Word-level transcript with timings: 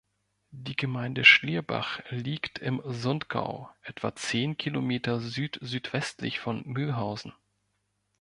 Die 0.49 0.75
Gemeinde 0.75 1.23
Schlierbach 1.23 1.99
liegt 2.09 2.57
im 2.57 2.81
Sundgau, 2.85 3.69
etwa 3.83 4.15
zehn 4.15 4.57
Kilometer 4.57 5.19
südsüdwestlich 5.19 6.39
von 6.39 6.63
Mülhausen. 6.67 7.33